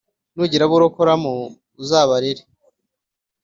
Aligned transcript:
nugira 0.33 0.63
abo 0.65 0.75
urokoramo 0.77 1.31
uzabarere 1.81 2.43